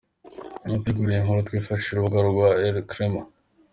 [0.65, 3.21] Mu gutegura iyi nkuru twifashishije urubuga rwa elcrema.